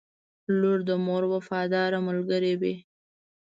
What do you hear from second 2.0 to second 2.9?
ملګرې وي.